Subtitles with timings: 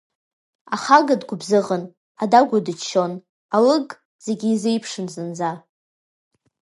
[0.75, 1.83] Ахага дгәыбзыӷын,
[2.21, 3.13] адагәа дыччон,
[3.55, 3.89] алыг
[4.25, 5.51] зегь изеиԥшын зынӡа.